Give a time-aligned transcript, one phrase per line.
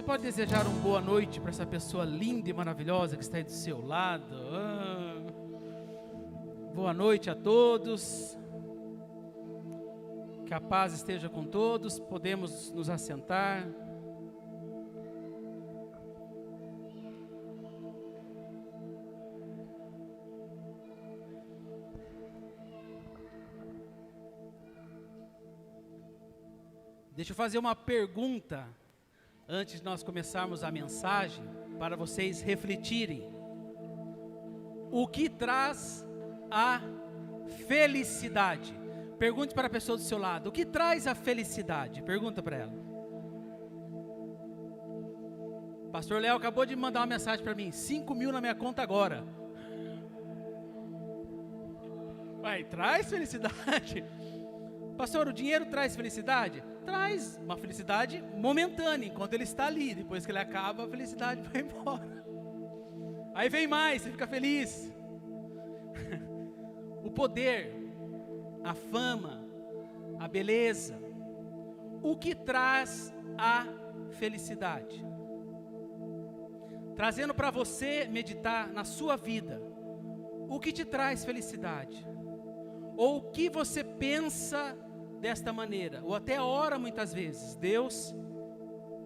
[0.00, 3.44] Você pode desejar uma boa noite para essa pessoa linda e maravilhosa que está aí
[3.44, 4.34] do seu lado.
[4.50, 5.20] Ah.
[6.74, 8.34] Boa noite a todos.
[10.46, 12.00] Que a paz esteja com todos.
[12.00, 13.68] Podemos nos assentar.
[27.14, 28.66] Deixa eu fazer uma pergunta
[29.50, 31.44] antes de nós começarmos a mensagem
[31.78, 33.28] para vocês refletirem.
[34.92, 36.06] O que traz
[36.50, 36.80] a
[37.66, 38.78] felicidade?
[39.18, 42.00] Pergunte para a pessoa do seu lado: o que traz a felicidade?
[42.02, 42.90] Pergunta para ela.
[45.90, 49.24] Pastor Léo acabou de mandar uma mensagem para mim: 5 mil na minha conta agora.
[52.40, 54.04] Vai, traz felicidade.
[55.00, 56.62] Pastor, o dinheiro traz felicidade?
[56.84, 59.94] Traz uma felicidade momentânea, enquanto ele está ali.
[59.94, 62.22] Depois que ele acaba, a felicidade vai embora.
[63.34, 64.92] Aí vem mais, você fica feliz.
[67.02, 67.74] o poder,
[68.62, 69.42] a fama,
[70.18, 71.00] a beleza.
[72.02, 73.66] O que traz a
[74.18, 75.02] felicidade?
[76.94, 79.62] Trazendo para você meditar na sua vida.
[80.46, 82.06] O que te traz felicidade?
[82.98, 84.76] Ou o que você pensa
[85.20, 88.14] desta maneira, ou até ora muitas vezes: Deus,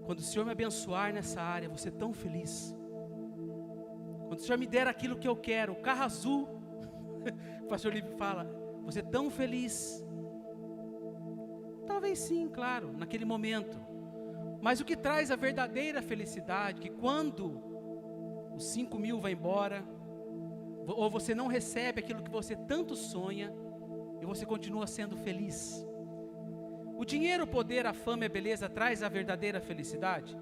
[0.06, 2.74] quando o Senhor me abençoar nessa área, vou ser tão feliz.
[4.28, 6.48] Quando o Senhor me der aquilo que eu quero, o carro azul,
[7.62, 8.44] o pastor Livre fala,
[8.80, 10.04] vou ser tão feliz.
[11.86, 13.78] Talvez sim, claro, naquele momento.
[14.62, 17.62] Mas o que traz a verdadeira felicidade, que quando
[18.54, 19.84] os cinco mil vai embora,
[20.86, 23.52] ou você não recebe aquilo que você tanto sonha,
[24.20, 25.86] e você continua sendo feliz.
[26.96, 30.36] O dinheiro, o poder, a fama e a beleza traz a verdadeira felicidade?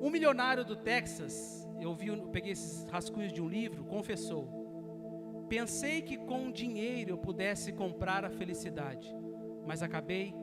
[0.00, 6.00] Um milionário do Texas, eu vi, eu peguei esses rascunhos de um livro, confessou: Pensei
[6.00, 9.08] que com dinheiro eu pudesse comprar a felicidade,
[9.66, 10.34] mas acabei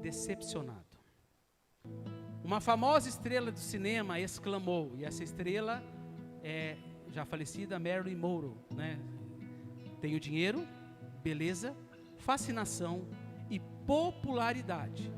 [0.00, 0.98] decepcionado.
[2.42, 5.82] Uma famosa estrela do cinema exclamou, e essa estrela
[6.42, 6.76] é
[7.08, 8.98] já falecida Marilyn Monroe, né?
[10.00, 10.66] Tenho dinheiro,
[11.22, 11.76] beleza,
[12.18, 13.06] fascinação
[13.86, 15.12] popularidade.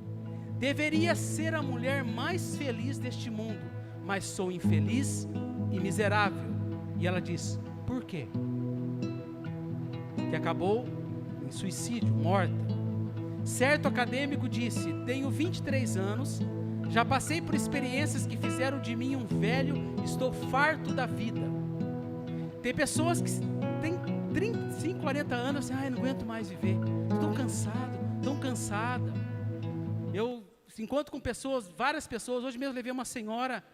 [0.62, 3.58] Deveria ser a mulher mais feliz deste mundo,
[4.04, 5.28] mas sou infeliz
[5.72, 6.52] e miserável.
[7.00, 8.28] E ela diz: Por quê?
[10.30, 10.86] Que acabou
[11.44, 12.54] em suicídio, morta.
[13.42, 16.40] Certo acadêmico disse: Tenho 23 anos,
[16.90, 19.74] já passei por experiências que fizeram de mim um velho,
[20.04, 21.40] estou farto da vida.
[22.62, 23.30] Tem pessoas que
[23.80, 23.98] têm
[24.32, 26.76] 35, 40 anos, assim, ah, não aguento mais viver,
[27.10, 29.12] estou cansado tão cansada.
[30.14, 30.44] Eu
[30.78, 32.44] encontro com pessoas, várias pessoas.
[32.44, 33.64] Hoje mesmo levei uma senhora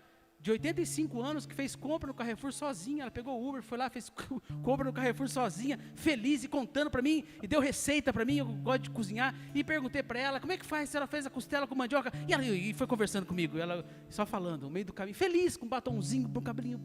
[0.40, 3.02] de 85 anos que fez compra no Carrefour sozinha.
[3.02, 4.10] Ela pegou o Uber, foi lá, fez
[4.64, 8.38] compra no Carrefour sozinha, feliz e contando para mim, e deu receita para mim.
[8.38, 9.34] Eu gosto de cozinhar.
[9.54, 12.10] E perguntei para ela como é que faz se ela fez a costela com mandioca.
[12.26, 15.66] E ela e foi conversando comigo, ela só falando, no meio do caminho, feliz, com
[15.66, 16.80] um batomzinho, um cabelinho.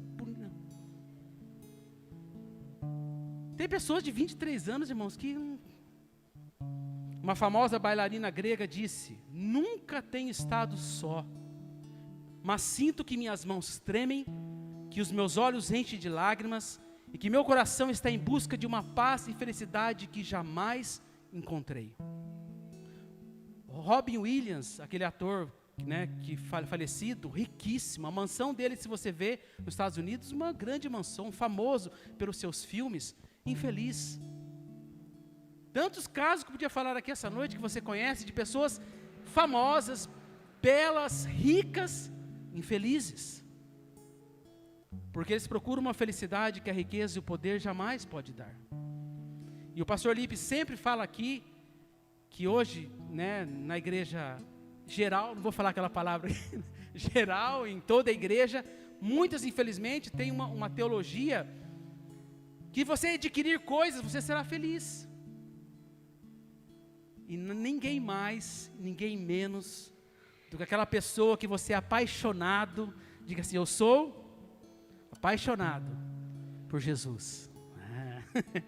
[3.56, 5.38] Tem pessoas de 23 anos, irmãos, que
[7.24, 11.26] uma famosa bailarina grega disse: Nunca tenho estado só,
[12.44, 14.26] mas sinto que minhas mãos tremem,
[14.92, 16.82] que os meus olhos enchem de lágrimas
[17.14, 21.02] e que meu coração está em busca de uma paz e felicidade que jamais
[21.32, 21.96] encontrei.
[23.70, 25.50] Robin Williams, aquele ator
[25.82, 30.90] né, que falecido, riquíssimo, a mansão dele, se você vê nos Estados Unidos, uma grande
[30.90, 34.20] mansão, famoso pelos seus filmes, infeliz
[35.74, 38.80] Tantos casos que eu podia falar aqui essa noite que você conhece de pessoas
[39.26, 40.08] famosas,
[40.62, 42.12] belas, ricas,
[42.54, 43.44] infelizes.
[45.12, 48.54] Porque eles procuram uma felicidade que a riqueza e o poder jamais pode dar.
[49.76, 51.44] E o pastor Lipe sempre fala aqui
[52.30, 54.38] que hoje, né, na igreja
[54.86, 56.30] geral, não vou falar aquela palavra
[56.94, 58.64] geral, em toda a igreja,
[59.02, 61.48] muitas infelizmente têm uma, uma teologia
[62.72, 65.08] que você adquirir coisas, você será feliz.
[67.28, 69.94] E ninguém mais, ninguém menos
[70.52, 72.94] do que aquela pessoa que você é apaixonado,
[73.26, 74.24] diga assim: Eu sou
[75.12, 75.98] apaixonado
[76.68, 77.50] por Jesus.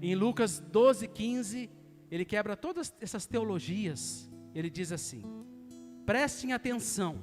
[0.00, 1.70] Em Lucas 12, 15,
[2.10, 4.30] ele quebra todas essas teologias.
[4.54, 5.22] Ele diz assim:
[6.04, 7.22] prestem atenção,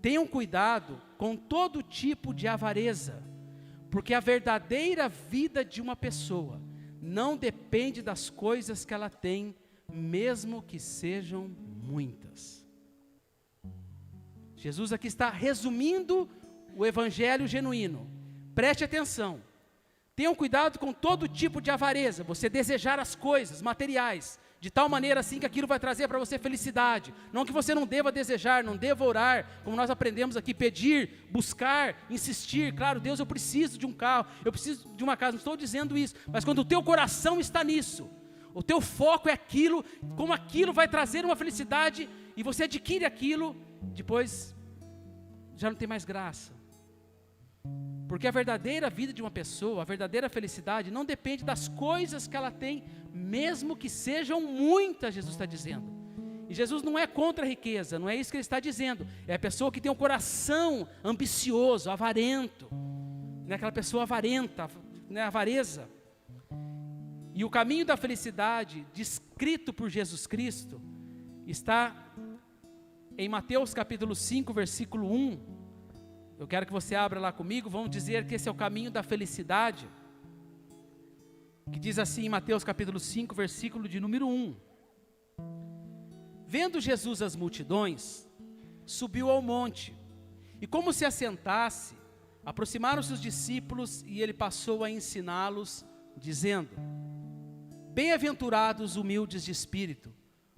[0.00, 3.22] tenham cuidado com todo tipo de avareza,
[3.90, 6.60] porque a verdadeira vida de uma pessoa
[7.06, 9.54] não depende das coisas que ela tem,
[9.88, 11.48] mesmo que sejam
[11.86, 12.66] muitas.
[14.56, 16.28] Jesus aqui está resumindo
[16.74, 18.10] o evangelho genuíno.
[18.56, 19.40] Preste atenção.
[20.16, 25.20] Tenham cuidado com todo tipo de avareza, você desejar as coisas materiais, de tal maneira
[25.20, 27.12] assim que aquilo vai trazer para você felicidade.
[27.32, 31.96] Não que você não deva desejar, não deva orar, como nós aprendemos aqui, pedir, buscar,
[32.08, 32.74] insistir.
[32.74, 35.96] Claro, Deus, eu preciso de um carro, eu preciso de uma casa, não estou dizendo
[35.96, 38.10] isso, mas quando o teu coração está nisso,
[38.54, 39.84] o teu foco é aquilo,
[40.16, 43.54] como aquilo vai trazer uma felicidade e você adquire aquilo,
[43.94, 44.56] depois
[45.56, 46.55] já não tem mais graça.
[48.08, 52.36] Porque a verdadeira vida de uma pessoa, a verdadeira felicidade, não depende das coisas que
[52.36, 55.84] ela tem, mesmo que sejam muitas, Jesus está dizendo.
[56.48, 59.04] E Jesus não é contra a riqueza, não é isso que ele está dizendo.
[59.26, 62.68] É a pessoa que tem um coração ambicioso, avarento.
[62.70, 64.68] Não é aquela pessoa avarenta,
[65.08, 65.88] né, avareza.
[67.34, 70.80] E o caminho da felicidade, descrito por Jesus Cristo,
[71.46, 72.14] está
[73.18, 75.55] em Mateus capítulo 5, versículo 1
[76.38, 79.02] eu quero que você abra lá comigo, vamos dizer que esse é o caminho da
[79.02, 79.88] felicidade.
[81.72, 84.54] Que diz assim em Mateus capítulo 5, versículo de número 1.
[86.46, 88.28] Vendo Jesus as multidões,
[88.84, 89.94] subiu ao monte,
[90.60, 91.96] e como se assentasse,
[92.44, 95.84] aproximaram-se os discípulos e ele passou a ensiná-los,
[96.16, 96.70] dizendo:
[97.92, 100.14] Bem-aventurados humildes de espírito,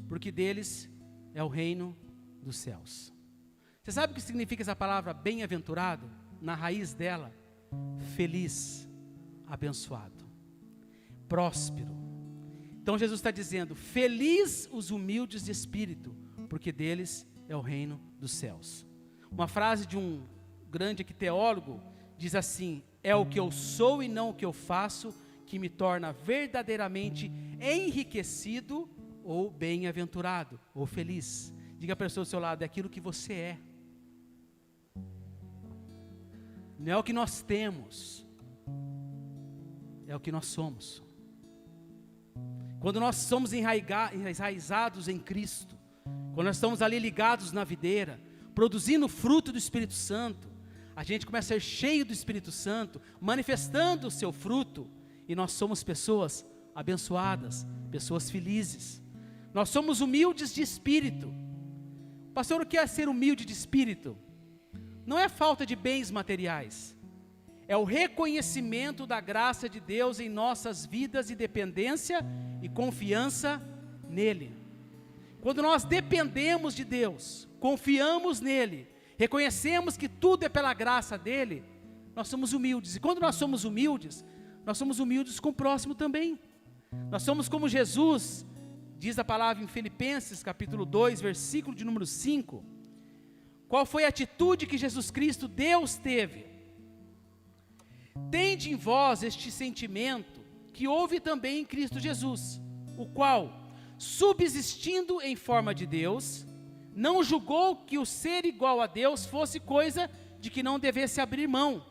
[0.09, 0.91] porque deles
[1.33, 1.97] é o reino
[2.43, 3.13] dos céus.
[3.89, 6.11] Você sabe o que significa essa palavra bem-aventurado?
[6.43, 7.33] Na raiz dela,
[8.15, 8.87] feliz,
[9.47, 10.27] abençoado,
[11.27, 11.97] próspero.
[12.83, 16.15] Então Jesus está dizendo: Feliz os humildes de espírito,
[16.51, 18.87] porque deles é o reino dos céus.
[19.31, 20.23] Uma frase de um
[20.71, 21.81] grande teólogo
[22.19, 25.15] diz assim: É o que eu sou e não o que eu faço
[25.47, 28.87] que me torna verdadeiramente enriquecido
[29.25, 31.55] ou bem-aventurado ou feliz.
[31.79, 33.59] Diga a pessoa do seu lado: é aquilo que você é.
[36.79, 38.25] Não é o que nós temos,
[40.07, 41.03] é o que nós somos.
[42.81, 45.77] Quando nós somos enraizados em Cristo,
[46.33, 48.21] quando nós estamos ali ligados na videira,
[48.55, 50.49] produzindo fruto do Espírito Santo,
[50.95, 54.89] a gente começa a ser cheio do Espírito Santo, manifestando o seu fruto,
[55.29, 59.03] e nós somos pessoas abençoadas, pessoas felizes.
[59.53, 61.33] Nós somos humildes de espírito.
[62.33, 64.17] Pastor, o que é ser humilde de espírito?
[65.09, 66.95] Não é falta de bens materiais,
[67.67, 72.21] é o reconhecimento da graça de Deus em nossas vidas e dependência
[72.61, 73.63] e confiança
[74.07, 74.55] nele.
[75.41, 81.65] Quando nós dependemos de Deus, confiamos nele, reconhecemos que tudo é pela graça dele,
[82.15, 82.95] nós somos humildes.
[82.97, 84.23] E quando nós somos humildes,
[84.63, 86.39] nós somos humildes com o próximo também.
[87.11, 88.47] Nós somos como Jesus,
[88.99, 92.77] diz a palavra em Filipenses capítulo 2, versículo de número 5
[93.69, 96.47] qual foi a atitude que Jesus Cristo, Deus, teve?
[98.31, 100.41] Tende em vós este sentimento
[100.73, 102.61] que houve também em Cristo Jesus,
[102.97, 103.53] o qual,
[103.99, 106.47] subsistindo em forma de Deus,
[106.95, 110.11] não julgou que o ser igual a Deus fosse coisa
[110.41, 111.85] de que não devesse abrir mão,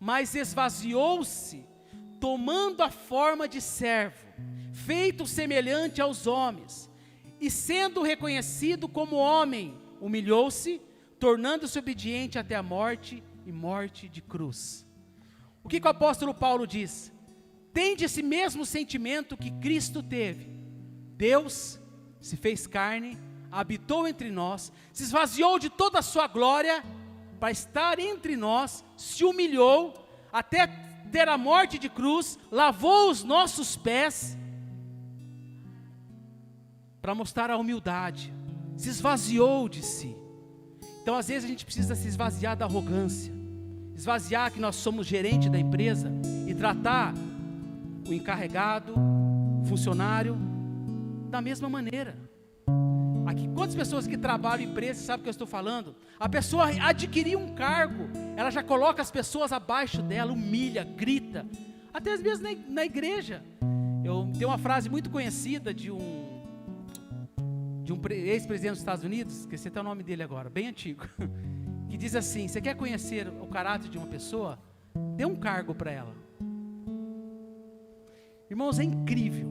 [0.00, 1.64] mas esvaziou-se,
[2.20, 4.26] tomando a forma de servo,
[4.72, 6.90] feito semelhante aos homens,
[7.40, 10.80] e sendo reconhecido como homem, humilhou-se
[11.22, 14.84] tornando-se obediente até a morte e morte de cruz.
[15.62, 17.12] O que, que o apóstolo Paulo diz?
[17.72, 20.48] Tende esse mesmo sentimento que Cristo teve.
[21.16, 21.78] Deus
[22.20, 23.16] se fez carne,
[23.52, 26.82] habitou entre nós, se esvaziou de toda a sua glória
[27.38, 29.94] para estar entre nós, se humilhou
[30.32, 30.66] até
[31.12, 34.36] ter a morte de cruz, lavou os nossos pés
[37.00, 38.34] para mostrar a humildade,
[38.76, 40.20] se esvaziou de si.
[41.02, 43.32] Então, às vezes, a gente precisa se esvaziar da arrogância,
[43.96, 46.12] esvaziar que nós somos gerente da empresa
[46.46, 47.12] e tratar
[48.08, 50.38] o encarregado, o funcionário,
[51.28, 52.16] da mesma maneira.
[53.26, 55.92] Aqui, quantas pessoas que trabalham em empresa sabem o que eu estou falando?
[56.20, 61.44] A pessoa adquirir um cargo, ela já coloca as pessoas abaixo dela, humilha, grita,
[61.92, 63.42] até vezes na, na igreja.
[64.04, 66.21] Eu tenho uma frase muito conhecida de um
[67.92, 71.06] um ex-presidente dos Estados Unidos, esqueci até o nome dele agora, bem antigo,
[71.88, 74.58] que diz assim: você quer conhecer o caráter de uma pessoa?
[75.16, 76.14] Dê um cargo para ela.
[78.50, 79.48] Irmãos, é incrível.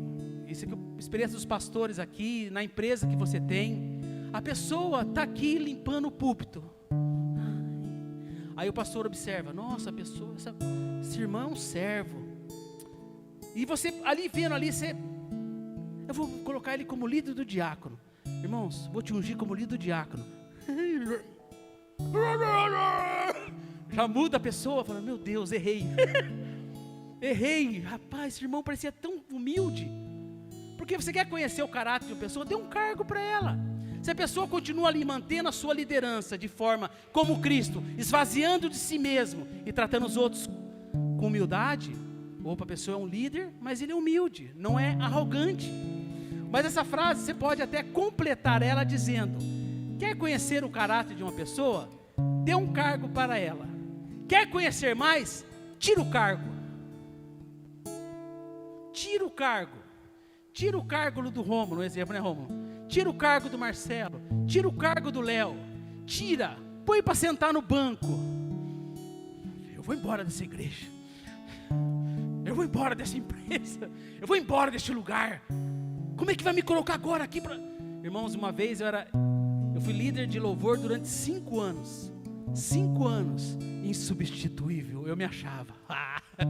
[0.47, 3.99] Isso é a experiência dos pastores aqui, na empresa que você tem.
[4.33, 6.63] A pessoa está aqui limpando o púlpito.
[8.55, 10.53] Aí o pastor observa: nossa, a pessoa, essa,
[11.01, 12.21] esse irmão é um servo.
[13.55, 14.95] E você ali vendo ali, você,
[16.07, 17.99] eu vou colocar ele como líder do diácono.
[18.41, 20.25] Irmãos, vou te ungir como líder diácono.
[23.91, 25.85] Já muda a pessoa, fala: Meu Deus, errei.
[27.21, 27.79] errei.
[27.79, 29.89] Rapaz, esse irmão parecia tão humilde.
[30.77, 33.59] Porque você quer conhecer o caráter de uma pessoa, dê um cargo para ela.
[34.01, 38.75] Se a pessoa continua ali mantendo a sua liderança de forma como Cristo, esvaziando de
[38.75, 40.49] si mesmo e tratando os outros
[41.19, 41.95] com humildade,
[42.43, 45.71] opa, a pessoa é um líder, mas ele é humilde, não é arrogante.
[46.51, 49.37] Mas essa frase você pode até completar ela dizendo:
[49.97, 51.89] quer conhecer o caráter de uma pessoa?
[52.43, 53.67] Dê um cargo para ela.
[54.27, 55.45] Quer conhecer mais?
[55.79, 56.51] Tira o cargo.
[58.91, 59.77] Tira o cargo.
[60.53, 62.49] Tira o cargo do Romulo, no exemplo, né, Romulo?
[62.87, 64.21] Tira o cargo do Marcelo.
[64.45, 65.55] Tira o cargo do Léo.
[66.05, 66.57] Tira.
[66.85, 68.07] Põe para sentar no banco.
[69.73, 70.87] Eu vou embora dessa igreja.
[72.43, 73.89] Eu vou embora dessa empresa.
[74.19, 75.41] Eu vou embora deste lugar.
[76.21, 77.59] Como é que vai me colocar agora aqui para.
[78.03, 79.07] Irmãos, uma vez eu era.
[79.73, 82.11] Eu fui líder de louvor durante cinco anos.
[82.53, 83.57] Cinco anos.
[83.83, 85.07] Insubstituível.
[85.07, 85.73] Eu me achava.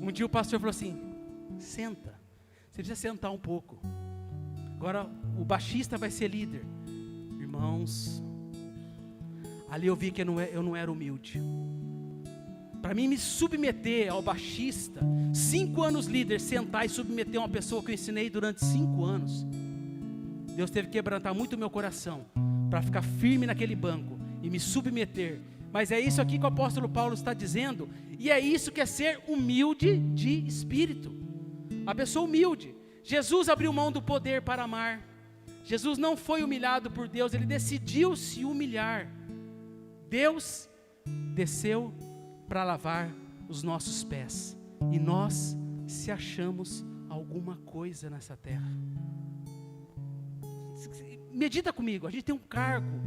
[0.00, 0.96] um dia o pastor falou assim:
[1.58, 2.14] senta.
[2.70, 3.80] Você precisa sentar um pouco.
[4.76, 6.64] Agora o baixista vai ser líder.
[7.40, 8.22] Irmãos,
[9.68, 11.42] ali eu vi que eu não, é, eu não era humilde.
[12.80, 15.00] Para mim me submeter ao baixista,
[15.32, 19.46] cinco anos líder, sentar e submeter uma pessoa que eu ensinei durante cinco anos.
[20.54, 22.26] Deus teve que quebrantar muito o meu coração
[22.70, 25.40] para ficar firme naquele banco e me submeter.
[25.72, 28.86] Mas é isso aqui que o apóstolo Paulo está dizendo, e é isso que é
[28.86, 31.14] ser humilde de espírito.
[31.86, 32.74] A pessoa humilde.
[33.02, 35.02] Jesus abriu mão do poder para amar.
[35.64, 39.10] Jesus não foi humilhado por Deus, ele decidiu se humilhar.
[40.08, 40.68] Deus
[41.34, 41.92] desceu
[42.48, 43.14] para lavar
[43.48, 44.56] os nossos pés.
[44.90, 48.72] E nós se achamos alguma coisa nessa terra.
[51.32, 53.00] Medita comigo, a gente tem um cargo,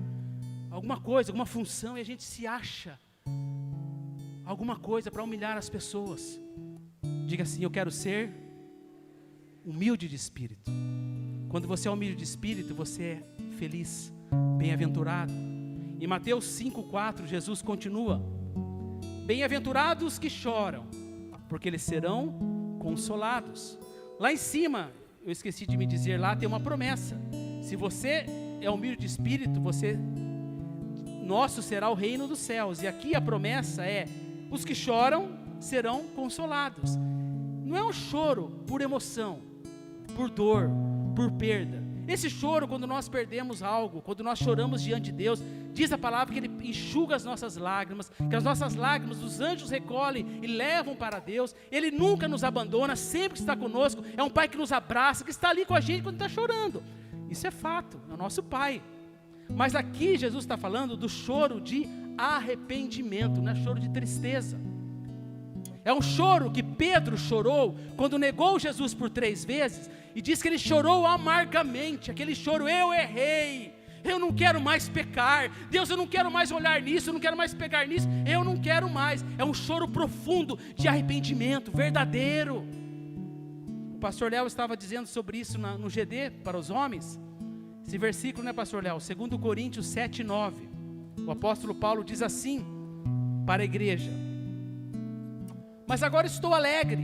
[0.70, 2.98] alguma coisa, alguma função e a gente se acha
[4.46, 6.40] alguma coisa para humilhar as pessoas.
[7.28, 8.32] Diga assim: Eu quero ser
[9.66, 10.72] humilde de espírito.
[11.50, 13.24] Quando você é humilde de espírito, você é
[13.58, 14.14] feliz,
[14.58, 15.34] bem-aventurado.
[16.00, 18.22] Em Mateus 5,4, Jesus continua:
[19.26, 20.86] Bem-aventurados que choram,
[21.48, 23.78] porque eles serão consolados.
[24.20, 24.92] Lá em cima,
[25.24, 27.20] eu esqueci de me dizer lá, tem uma promessa.
[27.62, 28.26] Se você
[28.60, 29.98] é humilde de espírito, você
[31.24, 32.82] nosso será o reino dos céus.
[32.82, 34.06] E aqui a promessa é:
[34.50, 36.98] os que choram serão consolados.
[37.64, 39.40] Não é um choro por emoção,
[40.16, 40.70] por dor,
[41.16, 41.81] por perda.
[42.12, 45.42] Esse choro, quando nós perdemos algo, quando nós choramos diante de Deus,
[45.72, 49.70] diz a palavra que Ele enxuga as nossas lágrimas, que as nossas lágrimas os anjos
[49.70, 51.56] recolhem e levam para Deus.
[51.72, 54.04] Ele nunca nos abandona, sempre está conosco.
[54.18, 56.84] É um Pai que nos abraça, que está ali com a gente quando está chorando.
[57.30, 58.82] Isso é fato, é o nosso Pai.
[59.48, 61.88] Mas aqui Jesus está falando do choro de
[62.18, 64.60] arrependimento, não é choro de tristeza.
[65.86, 70.48] É um choro que Pedro chorou quando negou Jesus por três vezes e diz que
[70.48, 73.72] ele chorou amargamente, aquele choro, eu errei,
[74.04, 77.38] eu não quero mais pecar, Deus, eu não quero mais olhar nisso, eu não quero
[77.38, 79.24] mais pegar nisso, eu não quero mais.
[79.38, 82.66] É um choro profundo de arrependimento, verdadeiro.
[83.94, 87.20] O pastor Léo estava dizendo sobre isso no GD para os homens.
[87.86, 88.98] Esse versículo, né, pastor Léo?
[88.98, 90.68] 2 Coríntios 7, 9.
[91.28, 92.66] O apóstolo Paulo diz assim
[93.46, 94.10] para a igreja:
[95.92, 97.04] Mas agora estou alegre,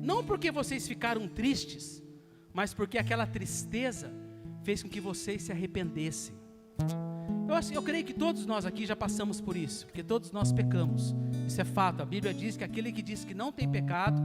[0.00, 2.00] não porque vocês ficaram tristes,
[2.54, 4.08] mas porque aquela tristeza
[4.62, 6.32] fez com que vocês se arrependessem.
[7.48, 11.12] Eu, eu creio que todos nós aqui já passamos por isso, porque todos nós pecamos.
[11.44, 12.02] Isso é fato.
[12.02, 14.22] A Bíblia diz que aquele que diz que não tem pecado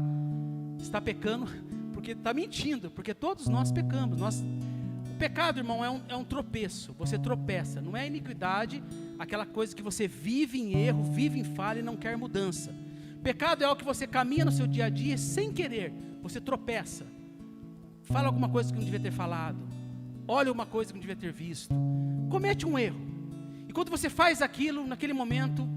[0.77, 1.47] está pecando
[1.91, 4.19] porque está mentindo, porque todos nós pecamos.
[4.19, 6.93] Nós, o pecado, irmão, é um, é um tropeço.
[6.99, 7.81] Você tropeça.
[7.81, 8.83] Não é iniquidade,
[9.17, 12.84] aquela coisa que você vive em erro, vive em falha e não quer mudança.
[13.27, 15.91] Pecado é algo que você caminha no seu dia a dia sem querer,
[16.21, 17.05] você tropeça
[18.05, 19.57] fala alguma coisa que não devia ter falado,
[20.27, 21.73] olha uma coisa que não devia ter visto,
[22.29, 23.01] comete um erro.
[23.67, 25.67] E quando você faz aquilo, naquele momento,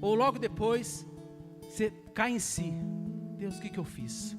[0.00, 1.06] ou logo depois,
[1.62, 2.72] você cai em si.
[3.38, 4.36] Deus, o que, que eu fiz?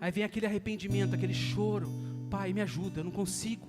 [0.00, 1.88] Aí vem aquele arrependimento, aquele choro.
[2.30, 3.68] Pai, me ajuda, eu não consigo.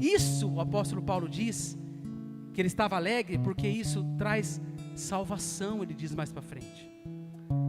[0.00, 1.78] Isso o apóstolo Paulo diz
[2.52, 4.60] que ele estava alegre porque isso traz
[5.00, 6.90] salvação, ele diz mais para frente.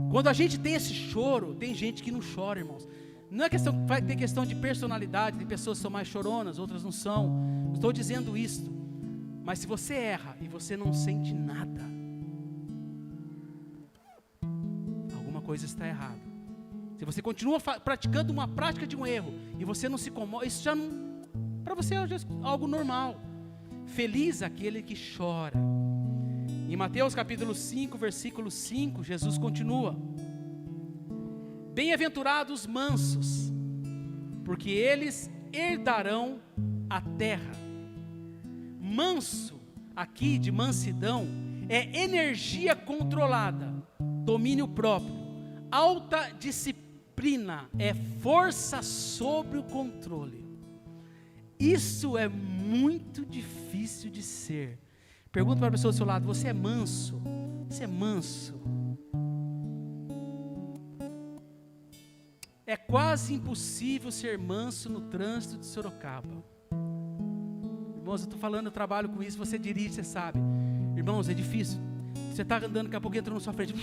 [0.10, 2.88] Quando a gente tem esse choro, tem gente que não chora, irmãos.
[3.29, 6.84] Não é questão, vai ter questão de personalidade, de pessoas que são mais choronas, outras
[6.84, 7.72] não são.
[7.74, 8.72] Estou dizendo isto.
[9.43, 11.81] Mas se você erra e você não sente nada,
[15.15, 16.19] alguma coisa está errada.
[16.98, 20.63] Se você continua praticando uma prática de um erro e você não se comove, isso
[20.63, 21.07] já não.
[21.63, 22.07] Para você é
[22.41, 23.22] algo normal.
[23.86, 25.57] Feliz aquele que chora.
[26.70, 29.98] Em Mateus capítulo 5, versículo 5, Jesus continua:
[31.74, 33.54] Bem-aventurados mansos,
[34.44, 36.42] porque eles herdarão
[36.90, 37.54] a terra.
[38.82, 39.62] Manso,
[39.96, 41.26] aqui de mansidão,
[41.70, 43.74] é energia controlada,
[44.26, 45.16] domínio próprio,
[45.72, 50.46] alta disciplina, é força sobre o controle.
[51.58, 54.78] Isso é muito difícil de ser.
[55.38, 57.22] Pergunta para a pessoa do seu lado: você é manso?
[57.70, 58.60] Você é manso?
[62.65, 66.44] É quase impossível ser manso no trânsito de Sorocaba.
[67.98, 70.39] Irmãos, eu estou falando, eu trabalho com isso, você dirige, você sabe.
[70.96, 71.79] Irmãos, é difícil.
[72.34, 73.75] Você está andando, daqui a pouco entra na sua frente.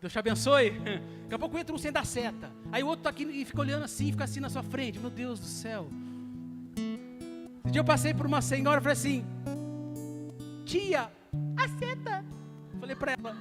[0.00, 0.70] Deus te abençoe.
[0.70, 2.50] Daqui a pouco entra um sem dar seta.
[2.72, 4.98] Aí o outro está aqui e fica olhando assim, fica assim na sua frente.
[4.98, 5.86] Meu Deus do céu.
[7.70, 9.24] Um dia eu passei por uma senhora e falei assim:
[10.64, 11.08] Tia,
[11.56, 12.24] a seta.
[12.80, 13.36] Falei para ela: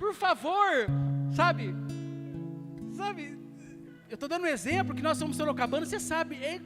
[0.00, 0.88] Por favor,
[1.32, 1.72] sabe?
[2.90, 3.38] Sabe?
[4.10, 6.42] Eu estou dando um exemplo que nós somos sorocabanos, você sabe.
[6.42, 6.60] É,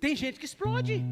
[0.00, 1.04] tem gente que explode.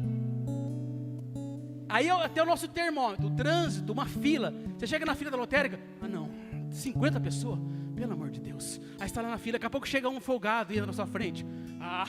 [1.87, 4.51] Aí até o nosso termômetro, o trânsito, uma fila.
[4.75, 6.31] Você chega na fila da lotérica, ah não,
[6.71, 7.59] 50 pessoas,
[7.95, 8.81] pelo amor de Deus.
[8.99, 11.05] Aí está lá na fila, daqui a pouco chega um folgado e entra na sua
[11.05, 11.45] frente.
[11.79, 12.07] Ah.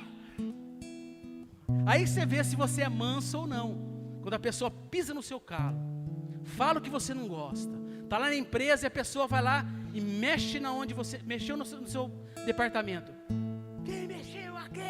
[1.86, 4.18] Aí você vê se você é manso ou não.
[4.22, 5.78] Quando a pessoa pisa no seu calo,
[6.42, 7.72] fala o que você não gosta.
[8.02, 11.56] Está lá na empresa e a pessoa vai lá e mexe na onde você mexeu
[11.56, 12.10] no seu, no seu
[12.46, 13.12] departamento.
[13.84, 14.80] Quem mexeu aqui?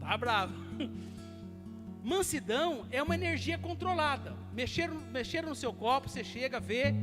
[0.00, 0.54] Tá bravo.
[2.04, 4.36] Mansidão é uma energia controlada.
[4.52, 6.94] Mexer, mexer no seu copo, você chega, vê.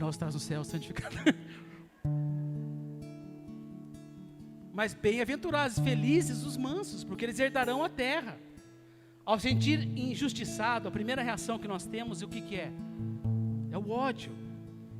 [0.00, 1.14] Nosso estás no céu, santificado.
[4.72, 8.38] Mas bem-aventurados, felizes os mansos, porque eles herdarão a terra.
[9.24, 12.72] Ao sentir injustiçado, a primeira reação que nós temos, o que, que é?
[13.70, 14.32] É o ódio,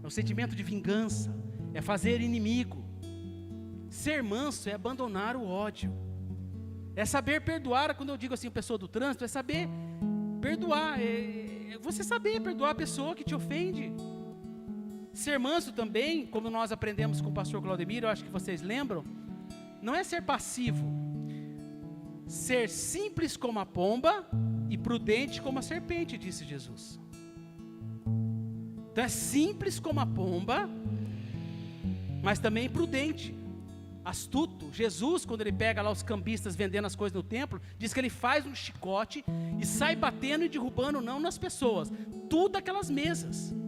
[0.02, 1.34] é o sentimento de vingança,
[1.72, 2.84] é fazer inimigo.
[3.88, 5.92] Ser manso é abandonar o ódio.
[6.94, 9.68] É saber perdoar, quando eu digo assim, pessoa do trânsito, é saber
[10.40, 13.92] perdoar, é, é você saber perdoar a pessoa que te ofende.
[15.20, 19.04] Ser manso também, como nós aprendemos com o pastor Claudemiro, eu acho que vocês lembram,
[19.82, 20.86] não é ser passivo.
[22.26, 24.26] Ser simples como a pomba
[24.70, 26.98] e prudente como a serpente, disse Jesus.
[28.90, 30.66] Então é simples como a pomba,
[32.22, 33.36] mas também prudente
[34.02, 34.72] astuto.
[34.72, 38.08] Jesus, quando ele pega lá os cambistas vendendo as coisas no templo, diz que ele
[38.08, 39.22] faz um chicote
[39.60, 41.92] e sai batendo e derrubando não nas pessoas,
[42.30, 43.59] tudo aquelas mesas.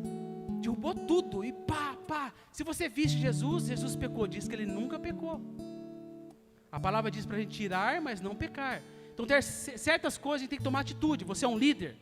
[0.62, 2.32] Derrubou tudo e pá, pá.
[2.52, 5.40] Se você visse Jesus, Jesus pecou, diz que ele nunca pecou.
[6.70, 8.80] A palavra diz para a gente tirar, mas não pecar.
[9.12, 11.24] Então, tem certas coisas a gente tem que tomar atitude.
[11.24, 11.96] Você é um líder.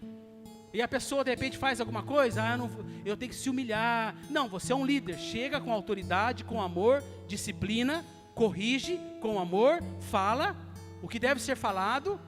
[0.72, 2.70] E a pessoa de repente faz alguma coisa, ah, não,
[3.04, 4.14] eu tenho que se humilhar.
[4.28, 5.18] Não, você é um líder.
[5.18, 10.54] Chega com autoridade, com amor, disciplina, corrige com amor, fala
[11.02, 12.20] o que deve ser falado.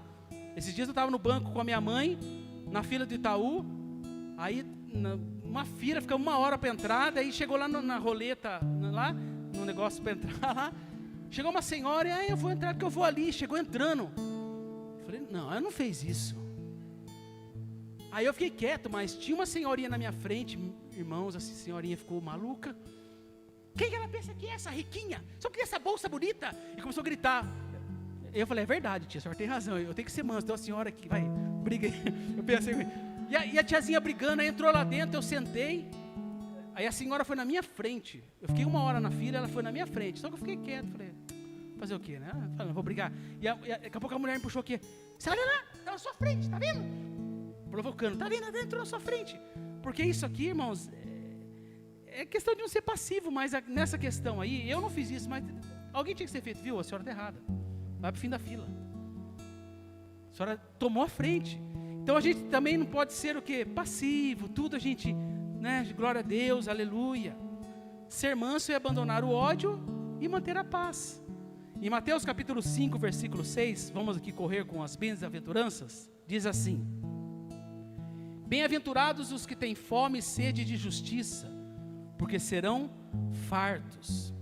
[0.57, 2.19] Esses dias eu estava no banco com a minha mãe,
[2.71, 3.65] na fila do Itaú,
[4.37, 4.67] aí
[5.53, 9.67] uma fila, fica uma hora para entrar, daí chegou lá no, na roleta, lá, no
[9.67, 10.73] negócio para entrar lá,
[11.31, 14.11] chegou uma senhora, e aí eu vou entrar porque eu vou ali, chegou entrando.
[15.05, 16.35] Falei, não, ela não fez isso.
[18.11, 20.59] Aí eu fiquei quieto, mas tinha uma senhorinha na minha frente,
[20.97, 22.75] irmãos, essa senhorinha ficou maluca.
[23.77, 25.23] Quem que ela pensa que é essa riquinha?
[25.39, 26.57] Só porque essa bolsa bonita?
[26.77, 27.47] E começou a gritar.
[28.33, 29.79] Eu falei, é verdade, tia, a senhora tem razão.
[29.79, 30.47] Eu tenho que ser manso.
[30.47, 31.23] Tem uma senhora que vai,
[31.63, 31.89] briga.
[32.37, 32.75] Eu pensei,
[33.33, 35.91] e a, e a tiazinha brigando, entrou lá dentro, eu sentei.
[36.75, 38.23] Aí a senhora foi na minha frente.
[38.43, 40.21] Eu fiquei uma hora na fila, ela foi na minha frente.
[40.21, 41.15] Só que eu fiquei quieto, falei,
[41.79, 42.29] fazer o quê, né?
[42.29, 43.11] Falei, não vou brigar.
[43.41, 44.79] E, a, e a, daqui a pouco a mulher me puxou aqui.
[45.19, 46.83] Você olha lá, tá na sua frente, tá vendo?
[47.71, 48.55] Provocando, tá vendo?
[48.55, 49.41] Entrou na sua frente.
[49.83, 50.91] Porque isso aqui, irmãos,
[52.09, 55.43] é questão de não ser passivo, mas nessa questão aí, eu não fiz isso, mas
[55.91, 56.79] alguém tinha que ser feito, viu?
[56.79, 57.43] A senhora está errada.
[57.99, 58.69] Vai para o fim da fila.
[60.33, 61.59] A senhora tomou a frente.
[62.03, 63.65] Então a gente também não pode ser o que?
[63.65, 65.13] Passivo, tudo a gente,
[65.61, 65.89] né?
[65.97, 67.37] Glória a Deus, aleluia.
[68.09, 69.81] Ser manso é abandonar o ódio
[70.21, 71.23] e manter a paz.
[71.81, 76.85] Em Mateus capítulo 5, versículo 6, vamos aqui correr com as bem-aventuranças, diz assim:
[78.49, 81.47] Bem-aventurados os que têm fome e sede de justiça,
[82.19, 82.91] porque serão
[83.49, 84.35] fartos.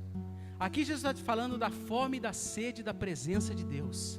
[0.58, 4.18] Aqui Jesus está falando da fome e da sede da presença de Deus.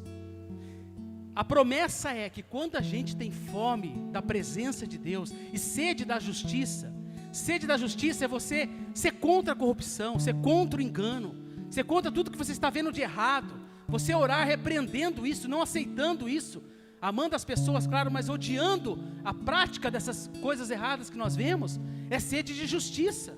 [1.36, 6.04] A promessa é que quando a gente tem fome da presença de Deus e sede
[6.04, 6.94] da justiça,
[7.32, 11.34] Sede da justiça é você ser contra a corrupção, ser contra o engano,
[11.70, 13.62] ser contra tudo que você está vendo de errado.
[13.88, 16.62] Você orar repreendendo isso, não aceitando isso,
[17.02, 22.20] amando as pessoas, claro, mas odiando a prática dessas coisas erradas que nós vemos, é
[22.20, 23.38] sede de justiça.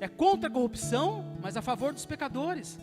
[0.00, 2.78] É contra a corrupção, mas a favor dos pecadores.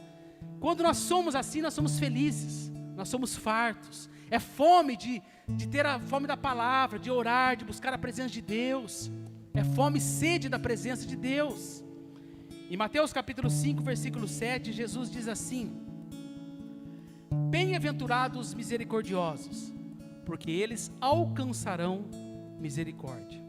[0.61, 4.09] Quando nós somos assim, nós somos felizes, nós somos fartos.
[4.31, 8.29] É fome de, de ter a fome da palavra, de orar, de buscar a presença
[8.29, 9.11] de Deus.
[9.53, 11.83] É fome e sede da presença de Deus.
[12.69, 15.75] Em Mateus capítulo 5, versículo 7, Jesus diz assim:
[17.49, 19.73] Bem-aventurados os misericordiosos,
[20.25, 22.05] porque eles alcançarão
[22.57, 23.43] misericórdia.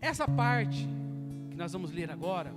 [0.00, 0.88] Essa parte
[1.48, 2.52] que nós vamos ler agora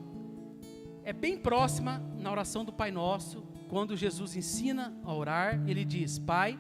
[1.04, 6.18] é bem próxima na oração do Pai Nosso, quando Jesus ensina a orar, ele diz:
[6.18, 6.58] Pai,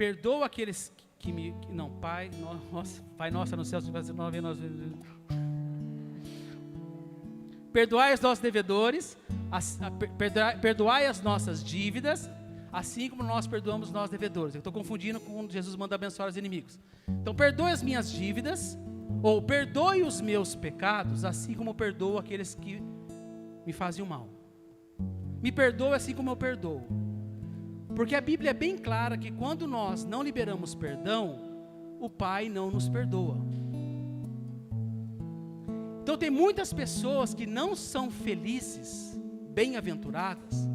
[0.00, 1.52] perdoa aqueles que me.
[1.60, 2.30] Que, não, Pai,
[2.72, 4.58] nossa, Pai nosso no céu, não vê nós.
[7.70, 9.14] Perdoai os nossos devedores,
[9.52, 12.30] as, a, perdoai, perdoai as nossas dívidas,
[12.72, 14.54] assim como nós perdoamos os nossos devedores.
[14.54, 16.80] Eu estou confundindo com quando Jesus manda abençoar os inimigos.
[17.06, 18.78] Então, perdoe as minhas dívidas,
[19.22, 22.82] ou perdoe os meus pecados, assim como perdoo aqueles que
[23.66, 24.30] me fazem o mal.
[25.42, 27.09] Me perdoe assim como eu perdoo.
[28.00, 31.38] Porque a Bíblia é bem clara que quando nós não liberamos perdão,
[32.00, 33.36] o Pai não nos perdoa.
[36.02, 39.20] Então tem muitas pessoas que não são felizes,
[39.52, 40.66] bem-aventuradas,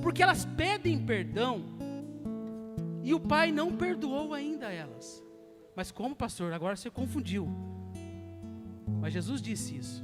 [0.00, 1.66] porque elas pedem perdão
[3.02, 5.22] e o Pai não perdoou ainda elas.
[5.76, 6.54] Mas como, pastor?
[6.54, 7.46] Agora você confundiu.
[9.02, 10.02] Mas Jesus disse isso.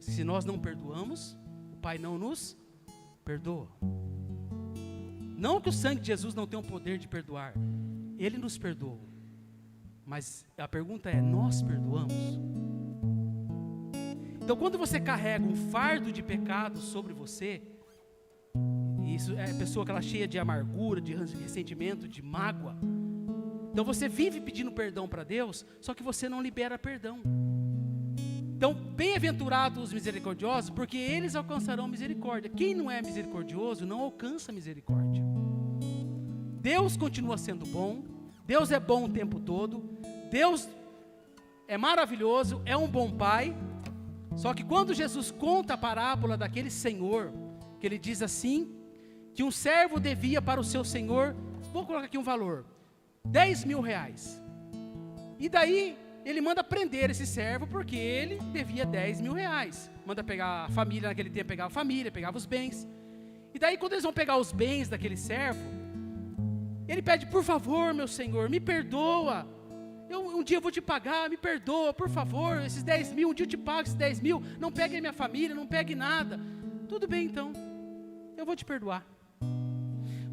[0.00, 1.38] Se nós não perdoamos,
[1.72, 2.58] o Pai não nos
[3.24, 3.68] perdoa.
[5.38, 7.54] Não que o sangue de Jesus não tenha o poder de perdoar,
[8.18, 9.00] ele nos perdoou.
[10.04, 12.12] Mas a pergunta é: nós perdoamos?
[14.42, 17.62] Então, quando você carrega um fardo de pecado sobre você,
[19.06, 22.76] isso é pessoa que ela cheia de amargura, de ressentimento, de mágoa.
[23.70, 27.22] Então você vive pedindo perdão para Deus, só que você não libera perdão.
[28.58, 32.50] Então, bem-aventurados os misericordiosos, porque eles alcançarão misericórdia.
[32.50, 35.17] Quem não é misericordioso não alcança misericórdia.
[36.68, 38.02] Deus continua sendo bom,
[38.44, 39.82] Deus é bom o tempo todo,
[40.30, 40.68] Deus
[41.66, 43.56] é maravilhoso, é um bom pai.
[44.36, 47.32] Só que quando Jesus conta a parábola daquele senhor,
[47.80, 48.70] que ele diz assim,
[49.32, 51.34] que um servo devia para o seu senhor,
[51.72, 52.66] vou colocar aqui um valor,
[53.24, 54.38] 10 mil reais.
[55.38, 59.90] E daí ele manda prender esse servo porque ele devia 10 mil reais.
[60.04, 62.86] Manda pegar a família, naquele tempo pegava a família, pegava os bens.
[63.54, 65.77] E daí, quando eles vão pegar os bens daquele servo,
[66.88, 69.46] ele pede, por favor, meu senhor, me perdoa.
[70.08, 73.34] Eu, um dia eu vou te pagar, me perdoa, por favor, esses 10 mil, um
[73.34, 76.40] dia eu te pago esses 10 mil, não pegue minha família, não pegue nada.
[76.88, 77.52] Tudo bem então,
[78.36, 79.04] eu vou te perdoar.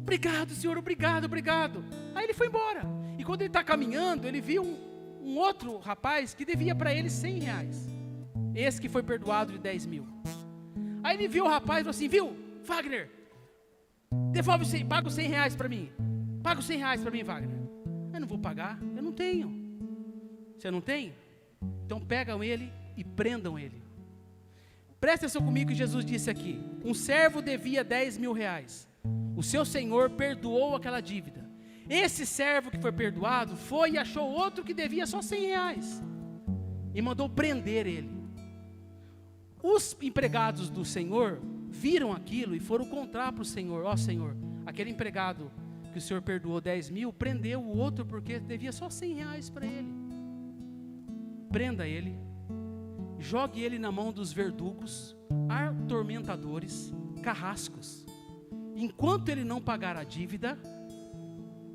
[0.00, 1.84] Obrigado, senhor, obrigado, obrigado.
[2.14, 2.82] Aí ele foi embora.
[3.18, 4.78] E quando ele está caminhando, ele viu um,
[5.22, 7.88] um outro rapaz que devia para ele 100 reais.
[8.54, 10.06] Esse que foi perdoado de 10 mil.
[11.02, 13.10] Aí ele viu o rapaz e falou assim: Viu, Wagner,
[14.32, 15.92] devolve 100, paga os 100 reais para mim.
[16.46, 17.58] Paga os 100 reais para mim, Wagner.
[18.14, 19.50] Eu não vou pagar, eu não tenho.
[20.56, 21.12] Você não tem?
[21.84, 23.82] Então pegam ele e prendam ele.
[25.00, 28.88] Presta atenção comigo que Jesus disse aqui: um servo devia 10 mil reais.
[29.34, 31.44] O seu senhor perdoou aquela dívida.
[31.90, 36.00] Esse servo que foi perdoado foi e achou outro que devia só 100 reais
[36.94, 38.22] e mandou prender ele.
[39.60, 44.36] Os empregados do Senhor viram aquilo e foram contar para o Senhor: Ó oh, Senhor,
[44.64, 45.50] aquele empregado
[45.96, 49.64] que o Senhor perdoou 10 mil, prendeu o outro porque devia só 100 reais para
[49.64, 49.90] ele.
[51.50, 52.18] Prenda ele,
[53.18, 55.16] jogue ele na mão dos verdugos,
[55.48, 58.04] atormentadores, carrascos.
[58.74, 60.58] Enquanto ele não pagar a dívida,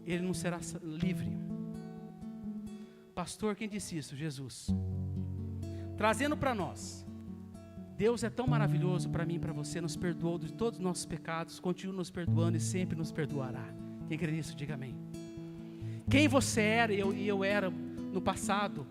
[0.06, 1.36] ele não será livre.
[3.16, 4.16] Pastor, quem disse isso?
[4.16, 4.68] Jesus.
[5.98, 7.08] Trazendo para nós.
[7.98, 11.08] Deus é tão maravilhoso para mim e para você, nos perdoou de todos os nossos
[11.08, 13.81] pecados, continua nos perdoando e sempre nos perdoará.
[14.12, 14.93] Quem crê nisso, diga amém.
[16.10, 18.86] Quem você era e eu, eu era no passado,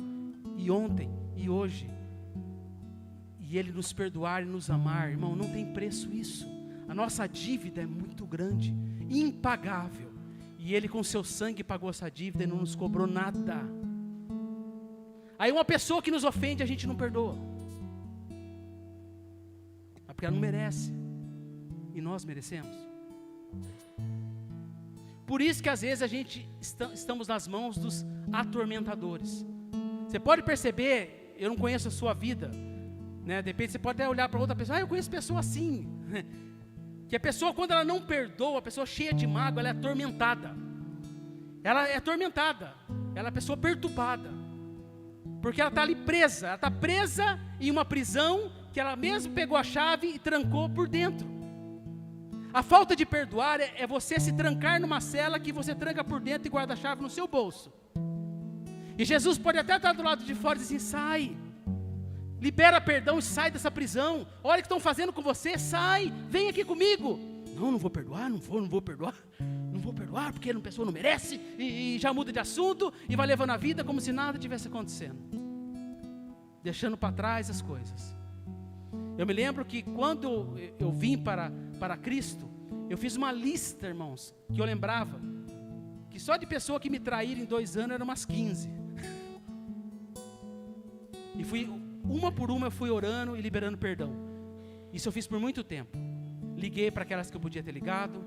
[0.56, 1.90] e ontem, e hoje,
[3.38, 6.48] e Ele nos perdoar e nos amar, irmão, não tem preço isso.
[6.88, 8.74] A nossa dívida é muito grande,
[9.10, 10.10] impagável.
[10.58, 13.62] E Ele, com seu sangue, pagou essa dívida e não nos cobrou nada.
[15.38, 17.36] Aí, uma pessoa que nos ofende, a gente não perdoa.
[20.08, 20.90] É porque ela não merece.
[21.94, 22.74] E nós merecemos.
[25.30, 29.46] Por isso que às vezes a gente está, estamos nas mãos dos atormentadores.
[30.04, 32.50] Você pode perceber, eu não conheço a sua vida,
[33.24, 33.40] né?
[33.40, 35.86] De repente você pode até olhar para outra pessoa, ah, eu conheço pessoa assim.
[37.08, 40.56] Que a pessoa, quando ela não perdoa, a pessoa cheia de mágoa, ela é atormentada.
[41.62, 42.74] Ela é atormentada,
[43.14, 44.30] ela é pessoa perturbada.
[45.40, 49.56] Porque ela está ali presa, ela está presa em uma prisão que ela mesmo pegou
[49.56, 51.29] a chave e trancou por dentro.
[52.52, 56.20] A falta de perdoar é, é você se trancar numa cela que você tranca por
[56.20, 57.72] dentro e guarda a chave no seu bolso.
[58.98, 61.36] E Jesus pode até estar do lado de fora e dizer assim: sai,
[62.40, 64.26] libera perdão e sai dessa prisão.
[64.42, 67.18] Olha o que estão fazendo com você, sai, vem aqui comigo.
[67.54, 69.14] Não, não vou perdoar, não vou, não vou perdoar.
[69.38, 73.14] Não vou perdoar porque a pessoa não merece e, e já muda de assunto e
[73.14, 75.18] vai levando a vida como se nada tivesse acontecendo.
[76.62, 78.19] Deixando para trás as coisas.
[79.18, 82.48] Eu me lembro que quando eu vim para, para Cristo,
[82.88, 85.20] eu fiz uma lista, irmãos, que eu lembrava
[86.10, 88.68] que só de pessoa que me traíram em dois anos eram umas 15.
[91.36, 91.68] E fui
[92.04, 94.12] uma por uma eu fui orando e liberando perdão.
[94.92, 95.96] Isso eu fiz por muito tempo.
[96.56, 98.24] Liguei para aquelas que eu podia ter ligado,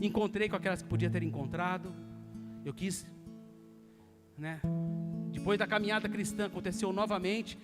[0.00, 1.92] encontrei com aquelas que podia ter encontrado.
[2.64, 3.04] Eu quis,
[4.38, 4.60] né?
[5.32, 7.58] Depois da caminhada cristã aconteceu novamente.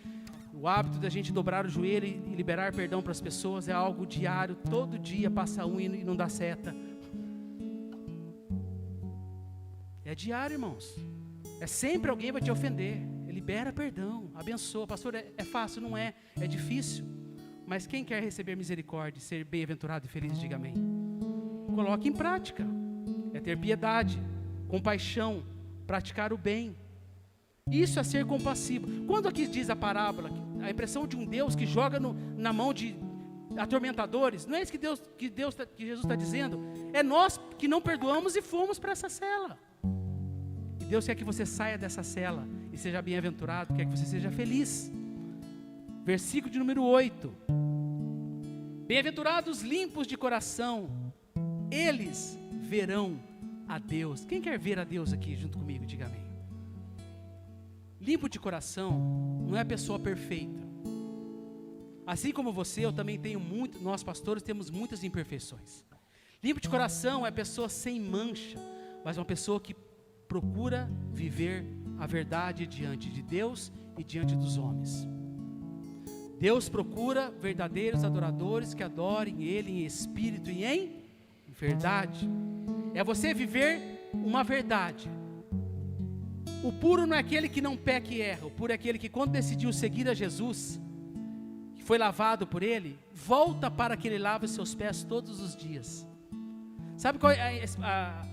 [0.53, 4.07] O hábito da gente dobrar o joelho e liberar perdão para as pessoas é algo
[4.07, 6.75] diário, todo dia passa um e não dá seta.
[10.05, 10.97] É diário, irmãos.
[11.61, 13.07] É sempre alguém vai te ofender
[13.41, 14.87] libera perdão, abençoa.
[14.87, 15.81] Pastor, é, é fácil?
[15.81, 17.05] Não é, é difícil.
[17.67, 20.75] Mas quem quer receber misericórdia, ser bem-aventurado e feliz, diga amém.
[21.75, 22.65] Coloque em prática.
[23.33, 24.23] É ter piedade,
[24.69, 25.43] compaixão,
[25.87, 26.77] praticar o bem.
[27.71, 29.05] Isso é ser compassivo.
[29.07, 30.31] Quando aqui diz a parábola,
[30.61, 32.97] a impressão de um Deus que joga no, na mão de
[33.57, 36.61] atormentadores, não é isso que Deus, que Deus, tá, que Jesus está dizendo.
[36.93, 39.59] É nós que não perdoamos e fomos para essa cela.
[40.81, 44.31] E Deus quer que você saia dessa cela e seja bem-aventurado, quer que você seja
[44.31, 44.91] feliz.
[46.05, 47.33] Versículo de número 8.
[48.87, 50.91] Bem-aventurados limpos de coração,
[51.71, 53.21] eles verão
[53.69, 54.25] a Deus.
[54.25, 55.87] Quem quer ver a Deus aqui junto comigo?
[55.87, 56.30] Diga amém.
[58.01, 58.99] Limpo de coração
[59.47, 60.61] não é a pessoa perfeita.
[62.07, 65.85] Assim como você, eu também tenho muito, nós pastores temos muitas imperfeições.
[66.43, 68.59] Limpo de coração é a pessoa sem mancha,
[69.05, 69.75] mas uma pessoa que
[70.27, 71.67] procura viver
[71.99, 75.07] a verdade diante de Deus e diante dos homens.
[76.39, 81.05] Deus procura verdadeiros adoradores que adorem Ele em espírito e em
[81.49, 82.27] verdade.
[82.95, 85.11] É você viver uma verdade.
[86.63, 89.09] O puro não é aquele que não peca e erra, o puro é aquele que,
[89.09, 90.81] quando decidiu seguir a Jesus,
[91.75, 95.57] que foi lavado por Ele, volta para que Ele lave os seus pés todos os
[95.57, 96.07] dias.
[96.97, 98.27] Sabe qual é a, a,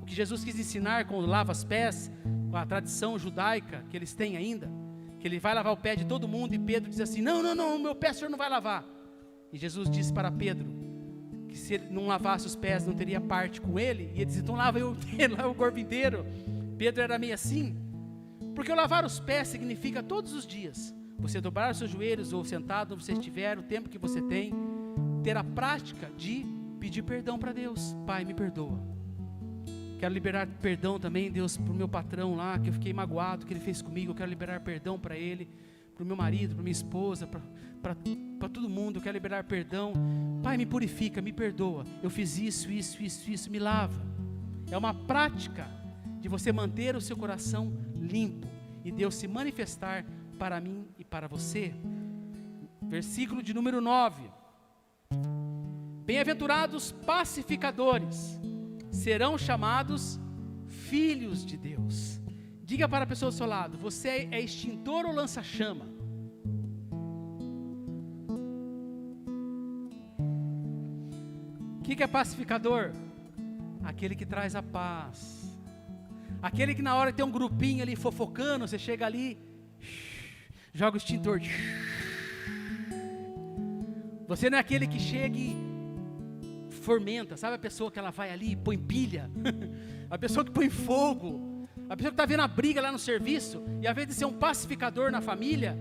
[0.00, 2.10] o que Jesus quis ensinar quando lava os pés?
[2.54, 4.70] com a tradição judaica que eles têm ainda,
[5.18, 7.52] que ele vai lavar o pé de todo mundo e Pedro diz assim: Não, não,
[7.52, 8.84] não, meu pé o senhor não vai lavar.
[9.52, 10.64] E Jesus disse para Pedro
[11.48, 14.38] que se ele não lavasse os pés não teria parte com ele, e ele disse:
[14.38, 14.96] Então lava eu
[15.36, 16.24] lava o corpo inteiro.
[16.76, 17.76] Pedro era meio assim,
[18.54, 22.94] porque lavar os pés significa todos os dias você dobrar os seus joelhos ou sentado
[22.94, 24.52] onde você estiver, o tempo que você tem,
[25.22, 26.44] ter a prática de
[26.78, 27.96] pedir perdão para Deus.
[28.06, 28.78] Pai, me perdoa.
[29.98, 33.52] Quero liberar perdão também, Deus, para o meu patrão lá, que eu fiquei magoado, que
[33.54, 34.10] ele fez comigo.
[34.10, 35.48] Eu quero liberar perdão para ele,
[35.94, 38.98] para o meu marido, para minha esposa, para todo mundo.
[38.98, 39.94] Eu quero liberar perdão.
[40.42, 41.86] Pai, me purifica, me perdoa.
[42.02, 43.98] Eu fiz isso, isso, isso, isso, me lava.
[44.70, 45.66] É uma prática
[46.24, 48.48] de você manter o seu coração limpo
[48.82, 50.06] e Deus se manifestar
[50.38, 51.74] para mim e para você.
[52.80, 54.22] Versículo de número 9.
[56.06, 58.40] Bem-aventurados pacificadores
[58.90, 60.18] serão chamados
[60.66, 62.18] filhos de Deus.
[62.62, 65.84] Diga para a pessoa do seu lado: você é extintor ou lança-chama?
[71.80, 72.92] O que, que é pacificador?
[73.82, 75.43] Aquele que traz a paz.
[76.44, 79.38] Aquele que na hora tem um grupinho ali fofocando, você chega ali,
[80.74, 81.40] joga o extintor.
[84.28, 85.56] Você não é aquele que chega e
[86.82, 89.30] fomenta, sabe a pessoa que ela vai ali e põe pilha,
[90.10, 93.62] a pessoa que põe fogo, a pessoa que está vendo a briga lá no serviço,
[93.80, 95.78] e invés de ser um pacificador na família,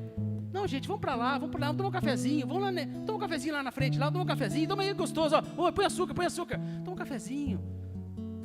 [0.54, 2.86] não, gente, vamos para lá, vamos para lá, vamos tomar um cafezinho, vamos lá, né?
[3.06, 5.84] toma um cafezinho lá na frente, lá, toma um cafezinho, toma aí gostoso, ó, põe
[5.84, 7.60] açúcar, põe açúcar, toma um cafezinho,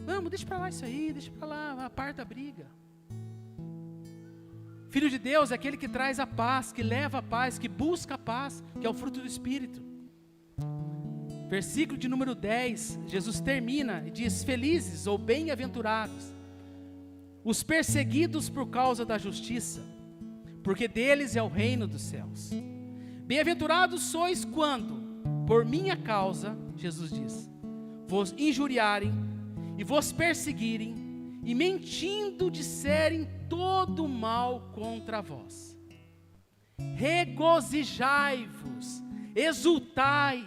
[0.09, 2.67] vamos, deixa para lá isso aí, deixa para lá, aparta a briga.
[4.89, 8.15] Filho de Deus é aquele que traz a paz, que leva a paz, que busca
[8.15, 9.83] a paz, que é o fruto do Espírito.
[11.51, 16.33] Versículo de número 10, Jesus termina e diz: Felizes ou bem-aventurados
[17.45, 19.83] os perseguidos por causa da justiça,
[20.63, 22.51] porque deles é o reino dos céus.
[23.27, 25.03] Bem-aventurados sois quando,
[25.47, 27.51] por minha causa, Jesus diz,
[28.07, 29.13] vos injuriarem
[29.79, 35.79] e vos perseguirem e mentindo disserem todo mal contra vós.
[36.97, 39.01] Regozijai-vos,
[39.37, 40.45] exultai,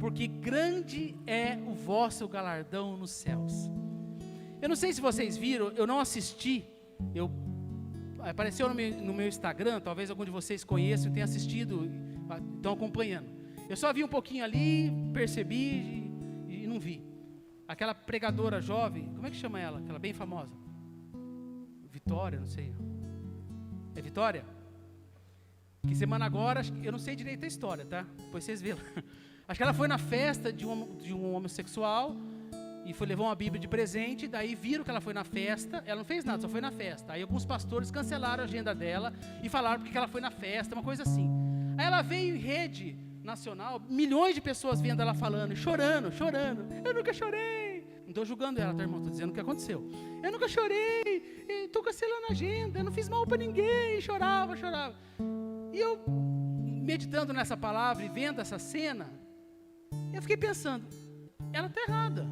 [0.00, 3.70] porque grande é o vosso galardão nos céus.
[4.60, 6.64] Eu não sei se vocês viram, eu não assisti,
[7.14, 7.30] eu
[8.18, 11.88] apareceu no meu, no meu Instagram, talvez algum de vocês conheçam, tenha assistido,
[12.56, 13.30] estão acompanhando.
[13.68, 16.10] Eu só vi um pouquinho ali, percebi
[16.48, 17.11] e, e não vi.
[17.72, 19.78] Aquela pregadora jovem, como é que chama ela?
[19.78, 20.54] Aquela bem famosa?
[21.90, 22.70] Vitória, não sei.
[23.96, 24.44] É Vitória?
[25.88, 28.04] Que semana agora, eu não sei direito a história, tá?
[28.18, 28.76] Depois vocês vêem.
[29.48, 32.14] Acho que ela foi na festa de um, de um homossexual
[32.84, 34.28] e foi levar uma Bíblia de presente.
[34.28, 35.82] Daí viram que ela foi na festa.
[35.86, 37.14] Ela não fez nada, só foi na festa.
[37.14, 40.84] Aí alguns pastores cancelaram a agenda dela e falaram porque ela foi na festa, uma
[40.84, 41.26] coisa assim.
[41.78, 46.66] Aí ela veio em rede nacional, milhões de pessoas vendo ela falando, chorando, chorando.
[46.84, 47.86] Eu nunca chorei.
[48.02, 48.98] Não estou julgando ela, tá, irmão?
[48.98, 49.88] Estou dizendo o que aconteceu.
[50.22, 54.00] Eu nunca chorei, estou cancelando a agenda, eu não fiz mal para ninguém.
[54.00, 54.96] Chorava, chorava.
[55.72, 59.10] E eu, meditando nessa palavra e vendo essa cena,
[60.12, 60.86] eu fiquei pensando,
[61.52, 62.26] ela está errada.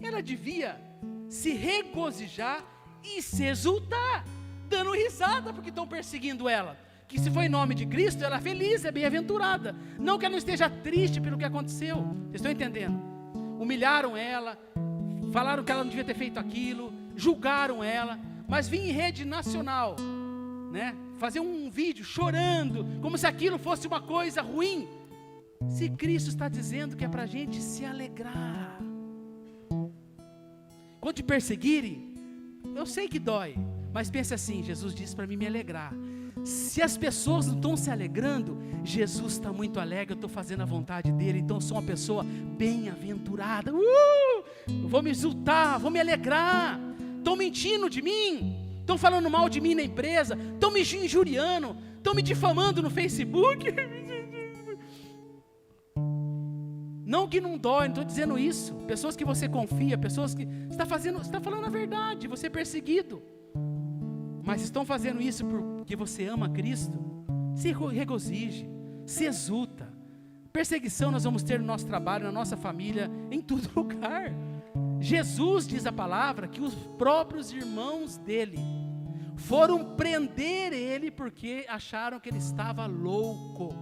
[0.00, 0.80] Ela devia
[1.28, 2.64] se regozijar
[3.04, 4.24] e se exultar,
[4.68, 6.76] dando risada porque estão perseguindo ela
[7.12, 9.76] que se foi em nome de Cristo, ela é feliz, é bem-aventurada.
[9.98, 11.96] Não que ela não esteja triste pelo que aconteceu.
[11.96, 12.98] Vocês estão entendendo?
[13.60, 14.58] Humilharam ela,
[15.30, 19.94] falaram que ela não devia ter feito aquilo, julgaram ela, mas vim em rede nacional,
[20.72, 20.96] né?
[21.18, 24.88] Fazer um vídeo chorando, como se aquilo fosse uma coisa ruim.
[25.68, 28.78] Se Cristo está dizendo que é para a gente se alegrar.
[30.98, 32.14] Quando te perseguirem,
[32.74, 33.54] eu sei que dói,
[33.92, 35.92] mas pense assim: Jesus disse para mim me alegrar.
[36.44, 40.66] Se as pessoas não estão se alegrando, Jesus está muito alegre, eu estou fazendo a
[40.66, 43.72] vontade dele, então sou uma pessoa bem-aventurada.
[43.72, 44.42] Uh!
[44.88, 46.80] Vou me exultar, vou me alegrar.
[47.18, 52.14] Estão mentindo de mim, estão falando mal de mim na empresa, estão me injuriando, estão
[52.14, 53.66] me difamando no Facebook.
[57.04, 58.72] Não que não dói, não estou dizendo isso.
[58.86, 63.22] Pessoas que você confia, pessoas que está fazendo, está falando a verdade, você é perseguido
[64.44, 66.98] mas estão fazendo isso porque você ama Cristo,
[67.54, 68.68] se regozije,
[69.06, 69.92] se exulta.
[70.52, 74.32] Perseguição nós vamos ter no nosso trabalho, na nossa família, em todo lugar.
[75.00, 78.58] Jesus diz a palavra que os próprios irmãos dele
[79.36, 83.74] foram prender ele porque acharam que ele estava louco.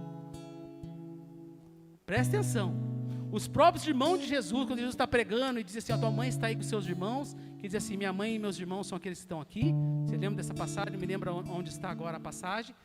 [2.05, 2.90] Presta atenção.
[3.31, 6.27] Os próprios irmãos de Jesus, quando Jesus está pregando e diz assim: a tua mãe
[6.27, 9.19] está aí com seus irmãos, que diz assim: minha mãe e meus irmãos são aqueles
[9.19, 9.73] que estão aqui.
[10.05, 10.97] Você lembra dessa passagem?
[10.97, 12.75] Me lembra onde está agora a passagem.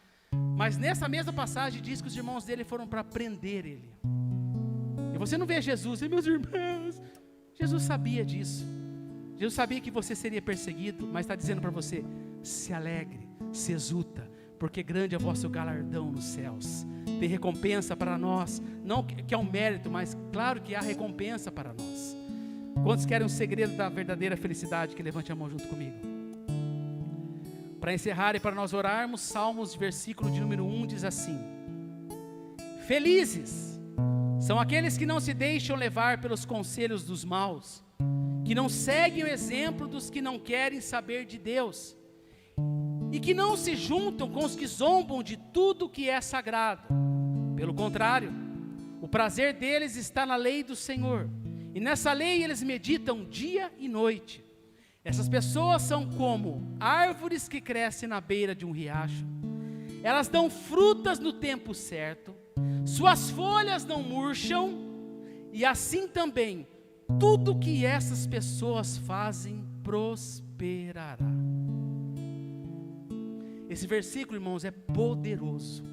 [0.57, 3.93] Mas nessa mesma passagem diz que os irmãos dele foram para prender ele.
[5.15, 7.03] E você não vê Jesus, e meus irmãos.
[7.55, 8.65] Jesus sabia disso.
[9.37, 12.05] Jesus sabia que você seria perseguido, mas está dizendo para você:
[12.43, 16.87] se alegre, se exulta, porque grande é o vosso galardão nos céus.
[17.19, 21.73] Tem recompensa para nós, não que é um mérito, mas claro que há recompensa para
[21.73, 22.17] nós.
[22.83, 24.95] Quantos querem o segredo da verdadeira felicidade?
[24.95, 25.97] Que levante a mão junto comigo.
[27.81, 31.39] Para encerrar e para nós orarmos, Salmos, versículo de número 1 diz assim:
[32.87, 33.81] Felizes
[34.41, 37.83] são aqueles que não se deixam levar pelos conselhos dos maus,
[38.45, 41.96] que não seguem o exemplo dos que não querem saber de Deus
[43.13, 46.83] e que não se juntam com os que zombam de tudo que é sagrado.
[47.57, 48.33] Pelo contrário,
[49.01, 51.29] o prazer deles está na lei do Senhor,
[51.75, 54.45] e nessa lei eles meditam dia e noite.
[55.05, 59.25] Essas pessoas são como árvores que crescem na beira de um riacho.
[60.03, 62.35] Elas dão frutas no tempo certo,
[62.85, 64.87] suas folhas não murcham,
[65.53, 66.67] e assim também
[67.19, 71.46] tudo que essas pessoas fazem prosperará.
[73.77, 75.85] Esse versículo, irmãos, é poderoso.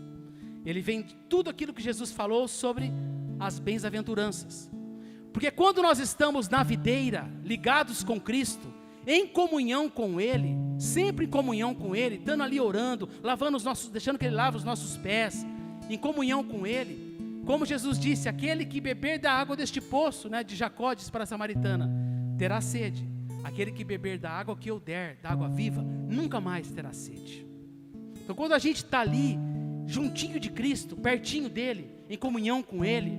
[0.65, 2.89] Ele vem de tudo aquilo que Jesus falou sobre
[3.37, 4.71] as bens-aventuranças.
[5.33, 8.73] Porque quando nós estamos na videira, ligados com Cristo,
[9.05, 13.89] em comunhão com Ele, sempre em comunhão com Ele, estando ali orando, lavando os nossos,
[13.89, 15.45] deixando que Ele lave os nossos pés,
[15.89, 20.41] em comunhão com Ele, como Jesus disse, aquele que beber da água deste poço, né,
[20.41, 21.91] de Jacó, diz para a samaritana,
[22.37, 23.05] terá sede.
[23.43, 27.51] Aquele que beber da água que eu der, da água viva, nunca mais terá sede.
[28.23, 29.37] Então, quando a gente está ali,
[29.85, 33.17] juntinho de Cristo, pertinho dele, em comunhão com Ele,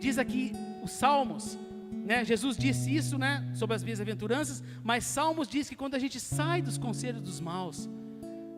[0.00, 1.58] diz aqui os Salmos,
[2.04, 2.24] né?
[2.24, 6.60] Jesus disse isso, né, sobre as bem-aventuranças, mas Salmos diz que quando a gente sai
[6.60, 7.88] dos conselhos dos maus,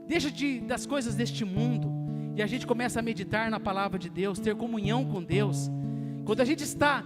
[0.08, 1.92] deixa de, das coisas deste mundo
[2.34, 5.70] e a gente começa a meditar na palavra de Deus, ter comunhão com Deus,
[6.24, 7.04] quando a gente está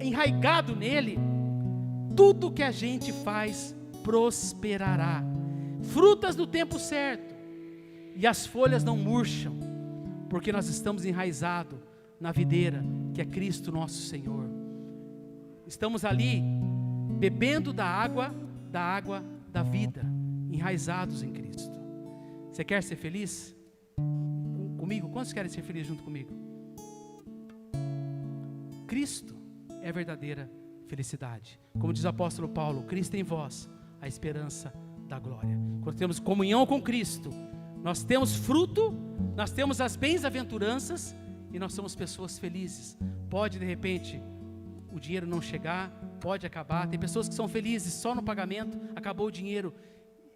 [0.00, 1.18] enraigado nele,
[2.14, 5.24] tudo que a gente faz prosperará.
[5.82, 7.34] Frutas no tempo certo,
[8.18, 9.56] e as folhas não murcham,
[10.28, 11.78] porque nós estamos enraizados
[12.20, 12.82] na videira,
[13.14, 14.44] que é Cristo nosso Senhor.
[15.68, 16.42] Estamos ali
[17.16, 18.34] bebendo da água,
[18.72, 20.02] da água da vida,
[20.50, 21.78] enraizados em Cristo.
[22.50, 23.54] Você quer ser feliz?
[24.76, 25.08] Comigo?
[25.10, 26.32] Quantos querem ser felizes junto comigo?
[28.88, 29.36] Cristo
[29.80, 30.50] é a verdadeira
[30.88, 31.60] felicidade.
[31.78, 34.72] Como diz o apóstolo Paulo, Cristo em vós, a esperança
[35.06, 35.56] da glória.
[35.82, 37.30] Quando temos comunhão com Cristo,
[37.82, 38.92] nós temos fruto,
[39.36, 41.14] nós temos as bens-aventuranças
[41.52, 42.98] e nós somos pessoas felizes.
[43.30, 44.22] Pode de repente
[44.90, 46.88] o dinheiro não chegar, pode acabar.
[46.88, 49.74] Tem pessoas que são felizes só no pagamento, acabou o dinheiro,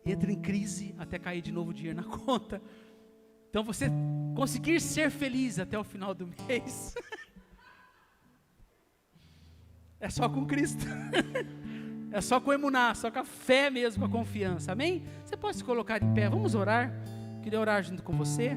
[0.05, 2.62] entra em crise até cair de novo o dinheiro na conta.
[3.51, 3.90] Então você
[4.34, 6.95] conseguir ser feliz até o final do mês
[10.01, 10.86] é só com Cristo.
[12.11, 14.72] é só com emuná, só com a fé mesmo, com a confiança.
[14.72, 15.05] Amém?
[15.24, 16.93] Você pode se colocar em pé, vamos orar.
[17.43, 18.57] Queria orar junto com você.